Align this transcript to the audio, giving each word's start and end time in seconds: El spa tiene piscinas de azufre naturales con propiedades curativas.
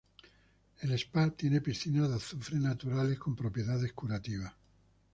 El 0.79 0.91
spa 0.97 1.29
tiene 1.29 1.61
piscinas 1.61 2.09
de 2.09 2.15
azufre 2.15 2.57
naturales 2.57 3.19
con 3.19 3.35
propiedades 3.35 3.93
curativas. 3.93 4.51